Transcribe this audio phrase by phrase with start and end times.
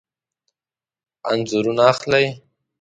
[1.29, 2.25] انځورونه اخلئ؟